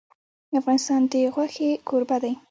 افغانستان 0.59 1.01
د 1.11 1.13
غوښې 1.33 1.69
کوربه 1.87 2.17
دی. 2.23 2.33